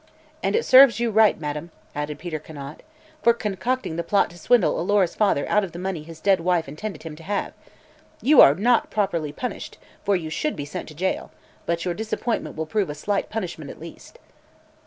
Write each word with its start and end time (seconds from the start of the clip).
"And 0.41 0.55
it 0.55 0.65
serves 0.65 0.99
you 0.99 1.11
right, 1.11 1.39
madam," 1.39 1.69
added 1.93 2.17
Peter 2.17 2.39
Conant, 2.39 2.81
"for 3.21 3.35
concocting 3.35 3.97
the 3.97 4.03
plot 4.03 4.31
to 4.31 4.37
swindle 4.39 4.79
Alora's 4.79 5.13
father 5.13 5.47
out 5.47 5.63
of 5.63 5.73
the 5.73 5.77
money 5.77 6.01
his 6.01 6.19
dead 6.19 6.39
wife 6.39 6.67
intended 6.67 7.03
him 7.03 7.15
to 7.17 7.21
have. 7.21 7.53
You 8.19 8.41
are 8.41 8.55
not 8.55 8.89
properly 8.89 9.31
punished, 9.31 9.77
for 10.03 10.15
you 10.15 10.31
should 10.31 10.55
be 10.55 10.65
sent 10.65 10.87
to 10.87 10.95
jail, 10.95 11.29
but 11.67 11.85
your 11.85 11.93
disappointment 11.93 12.55
will 12.57 12.65
prove 12.65 12.89
a 12.89 12.95
slight 12.95 13.29
punishment, 13.29 13.69
at 13.69 13.79
least." 13.79 14.17